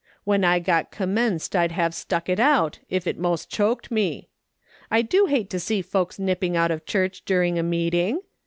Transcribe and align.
When 0.23 0.43
I 0.43 0.57
got 0.57 0.89
commenced 0.89 1.55
I'd 1.55 1.73
have 1.73 1.93
stuck 1.93 2.27
it 2.27 2.39
out 2.39 2.79
if 2.89 3.05
it 3.05 3.19
most 3.19 3.51
choked 3.51 3.91
me. 3.91 4.29
I 4.89 5.03
do 5.03 5.27
hate 5.27 5.51
to 5.51 5.59
see 5.59 5.83
folks 5.83 6.17
nipping 6.17 6.57
out 6.57 6.71
of 6.71 6.87
church 6.87 7.21
during 7.23 7.59
a 7.59 7.61
meeting. 7.61 8.17